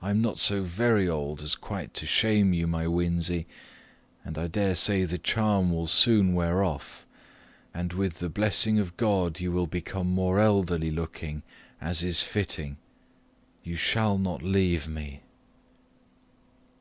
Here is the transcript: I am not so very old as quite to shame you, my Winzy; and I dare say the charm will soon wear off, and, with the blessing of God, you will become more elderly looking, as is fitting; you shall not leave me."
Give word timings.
I 0.00 0.10
am 0.10 0.20
not 0.20 0.40
so 0.40 0.64
very 0.64 1.08
old 1.08 1.40
as 1.40 1.54
quite 1.54 1.94
to 1.94 2.04
shame 2.04 2.52
you, 2.52 2.66
my 2.66 2.86
Winzy; 2.88 3.46
and 4.24 4.36
I 4.36 4.48
dare 4.48 4.74
say 4.74 5.04
the 5.04 5.18
charm 5.18 5.70
will 5.72 5.86
soon 5.86 6.34
wear 6.34 6.64
off, 6.64 7.06
and, 7.72 7.92
with 7.92 8.18
the 8.18 8.28
blessing 8.28 8.80
of 8.80 8.96
God, 8.96 9.38
you 9.38 9.52
will 9.52 9.68
become 9.68 10.10
more 10.10 10.40
elderly 10.40 10.90
looking, 10.90 11.44
as 11.80 12.02
is 12.02 12.24
fitting; 12.24 12.76
you 13.62 13.76
shall 13.76 14.18
not 14.18 14.42
leave 14.42 14.88
me." 14.88 15.20